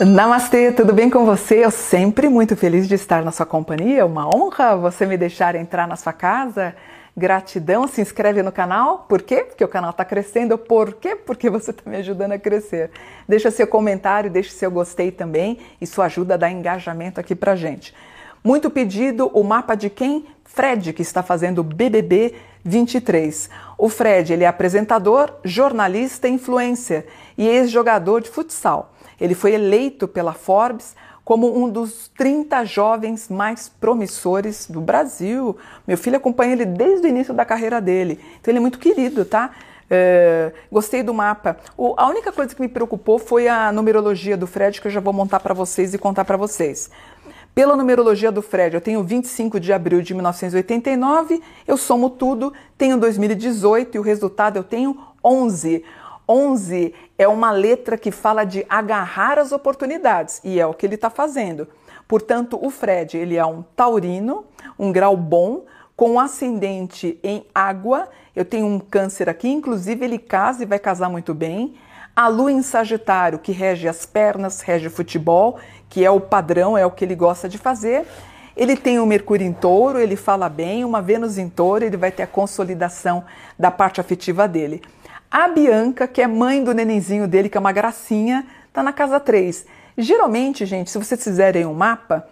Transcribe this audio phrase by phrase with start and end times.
[0.00, 1.64] Namastê, tudo bem com você?
[1.64, 4.06] Eu sempre muito feliz de estar na sua companhia.
[4.06, 6.72] Uma honra você me deixar entrar na sua casa.
[7.16, 9.06] Gratidão, se inscreve no canal.
[9.08, 9.42] Por quê?
[9.42, 10.56] Porque o canal está crescendo.
[10.56, 11.16] Por quê?
[11.16, 12.92] Porque você está me ajudando a crescer.
[13.28, 15.58] Deixa seu comentário, deixa seu gostei também.
[15.80, 17.92] Isso ajuda a dar engajamento aqui pra gente.
[18.44, 20.26] Muito pedido o mapa de quem?
[20.44, 23.50] Fred, que está fazendo BBB 23.
[23.76, 27.06] O Fred, ele é apresentador, jornalista e influencer
[27.36, 28.92] e ex-jogador de futsal.
[29.20, 35.56] Ele foi eleito pela Forbes como um dos 30 jovens mais promissores do Brasil.
[35.86, 38.18] Meu filho acompanha ele desde o início da carreira dele.
[38.40, 39.50] Então ele é muito querido, tá?
[39.90, 41.58] É, gostei do mapa.
[41.76, 45.00] O, a única coisa que me preocupou foi a numerologia do Fred, que eu já
[45.00, 46.90] vou montar para vocês e contar para vocês.
[47.54, 52.96] Pela numerologia do Fred, eu tenho 25 de abril de 1989, eu somo tudo, tenho
[52.96, 55.84] 2018 e o resultado eu tenho 11.
[56.28, 60.96] 11 é uma letra que fala de agarrar as oportunidades e é o que ele
[60.96, 61.66] está fazendo.
[62.06, 64.44] Portanto, o Fred ele é um taurino,
[64.78, 65.64] um grau bom,
[65.96, 68.08] com ascendente em água.
[68.36, 71.74] Eu tenho um câncer aqui, inclusive ele casa e vai casar muito bem.
[72.14, 76.76] A lua em Sagitário, que rege as pernas, rege o futebol, que é o padrão,
[76.76, 78.06] é o que ele gosta de fazer.
[78.56, 81.96] Ele tem o um Mercúrio em touro, ele fala bem, uma Vênus em touro, ele
[81.96, 83.24] vai ter a consolidação
[83.56, 84.82] da parte afetiva dele.
[85.30, 89.20] A Bianca, que é mãe do nenenzinho dele, que é uma gracinha, tá na casa
[89.20, 89.66] 3.
[89.96, 92.26] Geralmente, gente, se vocês fizerem um mapa,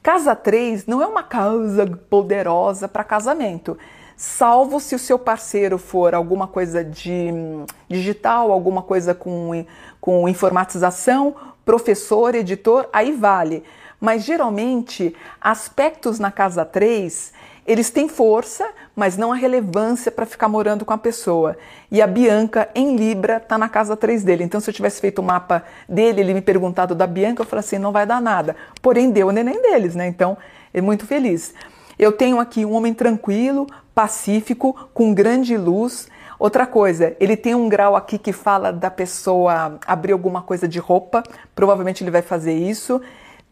[0.00, 3.76] casa 3 não é uma casa poderosa para casamento,
[4.16, 9.66] salvo se o seu parceiro for alguma coisa de hum, digital, alguma coisa com,
[10.00, 13.64] com informatização, professor, editor, aí vale.
[14.00, 17.32] Mas geralmente, aspectos na casa 3
[17.66, 21.56] eles têm força, mas não a relevância para ficar morando com a pessoa.
[21.90, 24.44] E a Bianca, em Libra, está na casa 3 dele.
[24.44, 27.60] Então, se eu tivesse feito o mapa dele, ele me perguntado da Bianca, eu falei
[27.60, 28.54] assim: não vai dar nada.
[28.80, 30.06] Porém, deu o neném deles, né?
[30.06, 30.38] Então,
[30.72, 31.52] é muito feliz.
[31.98, 36.08] Eu tenho aqui um homem tranquilo, pacífico, com grande luz.
[36.38, 40.78] Outra coisa, ele tem um grau aqui que fala da pessoa abrir alguma coisa de
[40.78, 41.22] roupa,
[41.54, 43.00] provavelmente ele vai fazer isso.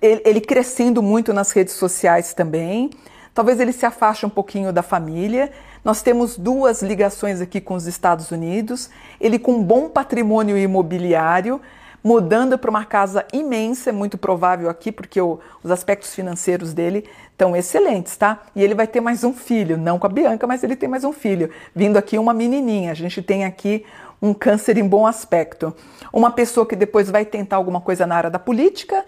[0.00, 2.90] Ele crescendo muito nas redes sociais também.
[3.38, 5.52] Talvez ele se afaste um pouquinho da família.
[5.84, 8.90] Nós temos duas ligações aqui com os Estados Unidos.
[9.20, 11.60] Ele com um bom patrimônio imobiliário,
[12.02, 17.08] mudando para uma casa imensa, é muito provável aqui, porque o, os aspectos financeiros dele
[17.30, 18.42] estão excelentes, tá?
[18.56, 21.04] E ele vai ter mais um filho, não com a Bianca, mas ele tem mais
[21.04, 21.48] um filho.
[21.72, 22.90] Vindo aqui uma menininha.
[22.90, 23.86] A gente tem aqui
[24.20, 25.72] um câncer em bom aspecto.
[26.12, 29.04] Uma pessoa que depois vai tentar alguma coisa na área da política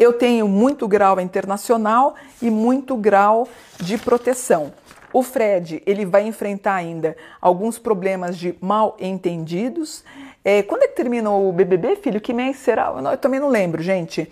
[0.00, 3.46] eu tenho muito grau internacional e muito grau
[3.78, 4.72] de proteção.
[5.12, 10.02] O Fred ele vai enfrentar ainda alguns problemas de mal entendidos.
[10.42, 12.18] É, quando é que termina o BBB, filho?
[12.18, 12.94] Que mês será?
[12.96, 14.26] Eu, não, eu também não lembro, gente.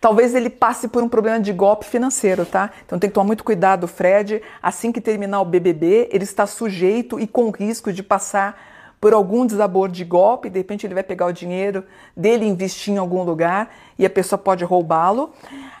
[0.00, 2.70] Talvez ele passe por um problema de golpe financeiro, tá?
[2.86, 4.40] Então tem que tomar muito cuidado, Fred.
[4.62, 9.46] Assim que terminar o BBB, ele está sujeito e com risco de passar por algum
[9.46, 11.84] desabor de golpe, de repente ele vai pegar o dinheiro
[12.16, 15.32] dele e investir em algum lugar e a pessoa pode roubá-lo.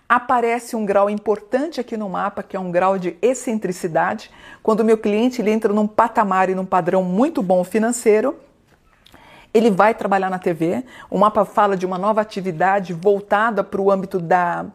[0.08, 4.30] Aparece um grau importante aqui no mapa, que é um grau de excentricidade,
[4.62, 8.36] quando o meu cliente ele entra num patamar e num padrão muito bom financeiro,
[9.52, 10.84] ele vai trabalhar na TV.
[11.10, 14.66] O mapa fala de uma nova atividade voltada para o âmbito da,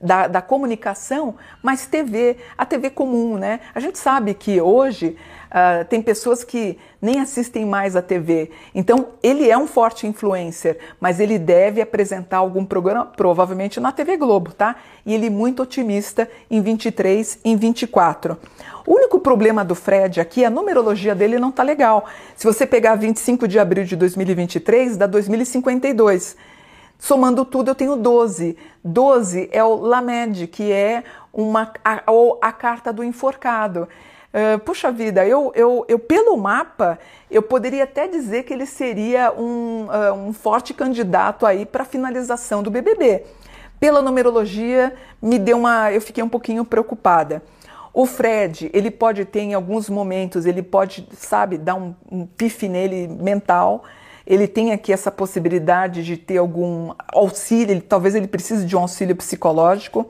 [0.00, 3.60] da, da, comunicação, mas TV, a TV comum, né?
[3.74, 5.16] A gente sabe que hoje
[5.50, 8.52] Uh, tem pessoas que nem assistem mais a TV.
[8.72, 14.16] Então, ele é um forte influencer, mas ele deve apresentar algum programa, provavelmente na TV
[14.16, 14.76] Globo, tá?
[15.04, 18.38] E ele é muito otimista em 23, em 24.
[18.86, 22.04] O único problema do Fred aqui, a numerologia dele não tá legal.
[22.36, 26.36] Se você pegar 25 de abril de 2023, dá 2052.
[26.96, 28.56] Somando tudo, eu tenho 12.
[28.84, 31.02] 12 é o Lamed, que é
[31.32, 32.02] uma, a,
[32.40, 33.88] a carta do enforcado.
[34.32, 39.32] Uh, puxa vida, eu, eu, eu, pelo mapa, eu poderia até dizer que ele seria
[39.32, 43.24] um, uh, um forte candidato aí para finalização do BBB.
[43.80, 47.42] Pela numerologia, me deu uma, eu fiquei um pouquinho preocupada.
[47.92, 52.68] O Fred, ele pode ter em alguns momentos, ele pode, sabe, dar um, um pife
[52.68, 53.82] nele mental.
[54.24, 58.80] Ele tem aqui essa possibilidade de ter algum auxílio, ele, talvez ele precise de um
[58.80, 60.08] auxílio psicológico.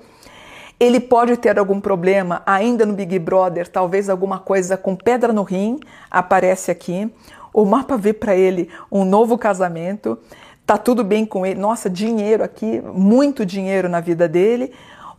[0.81, 5.43] Ele pode ter algum problema ainda no Big Brother, talvez alguma coisa com pedra no
[5.43, 5.79] rim,
[6.11, 7.13] aparece aqui.
[7.53, 10.19] O mapa vê para ele um novo casamento,
[10.65, 11.61] tá tudo bem com ele.
[11.61, 14.73] Nossa, dinheiro aqui, muito dinheiro na vida dele.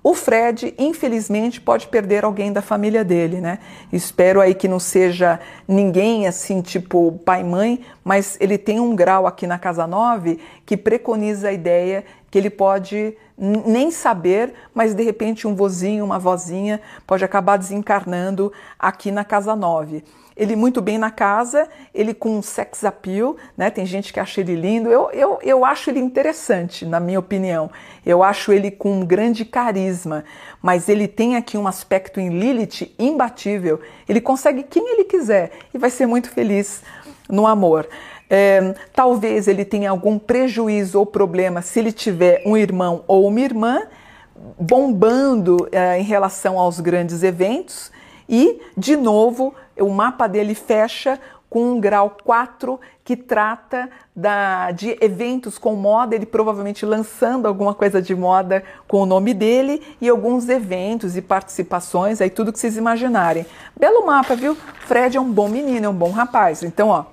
[0.04, 3.60] O Fred, infelizmente, pode perder alguém da família dele, né?
[3.94, 9.28] Espero aí que não seja ninguém assim, tipo pai mãe, mas ele tem um grau
[9.28, 15.04] aqui na casa 9 que preconiza a ideia que ele pode nem saber, mas de
[15.04, 20.04] repente um vozinho, uma vozinha pode acabar desencarnando aqui na casa 9
[20.42, 23.70] ele muito bem na casa, ele com sex appeal, né?
[23.70, 24.90] Tem gente que acha ele lindo.
[24.90, 27.70] Eu, eu, eu acho ele interessante, na minha opinião.
[28.06, 30.24] Eu acho ele com um grande carisma,
[30.62, 33.82] mas ele tem aqui um aspecto em Lilith imbatível.
[34.08, 36.82] Ele consegue quem ele quiser e vai ser muito feliz
[37.30, 37.88] no amor.
[38.34, 43.42] É, talvez ele tenha algum prejuízo ou problema se ele tiver um irmão ou uma
[43.42, 43.82] irmã
[44.58, 47.92] bombando é, em relação aos grandes eventos
[48.30, 51.20] e, de novo, o mapa dele fecha
[51.50, 57.74] com um grau 4 que trata da, de eventos com moda, ele provavelmente lançando alguma
[57.74, 62.60] coisa de moda com o nome dele e alguns eventos e participações, aí tudo que
[62.60, 63.46] vocês imaginarem.
[63.78, 64.56] Belo mapa, viu?
[64.86, 66.64] Fred é um bom menino, é um bom rapaz.
[66.64, 67.04] Então, ó,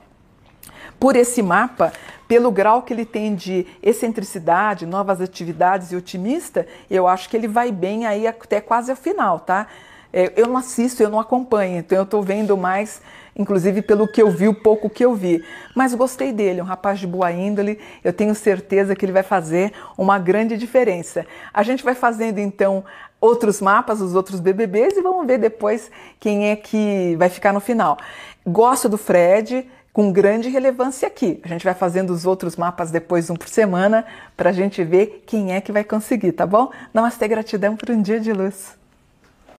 [0.99, 1.93] por esse mapa,
[2.27, 7.49] pelo grau que ele tem de excentricidade, novas atividades e otimista, eu acho que ele
[7.49, 9.67] vai bem aí até quase a final, tá?
[10.13, 13.01] É, eu não assisto, eu não acompanho, então eu estou vendo mais,
[13.37, 15.45] inclusive pelo que eu vi, o pouco que eu vi.
[15.75, 19.73] Mas gostei dele, um rapaz de boa índole, eu tenho certeza que ele vai fazer
[19.97, 21.27] uma grande diferença.
[21.53, 22.85] A gente vai fazendo então
[23.21, 27.61] outros mapas, os outros BBBs e vamos ver depois quem é que vai ficar no
[27.61, 27.99] final.
[28.47, 31.41] Gosto do Fred, com grande relevância aqui.
[31.43, 34.05] A gente vai fazendo os outros mapas depois, um por semana,
[34.37, 36.71] para a gente ver quem é que vai conseguir, tá bom?
[36.95, 38.78] Namastê, gratidão por um dia de luz.